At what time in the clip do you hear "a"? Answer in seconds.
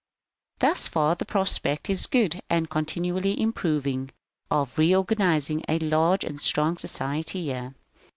5.69-5.77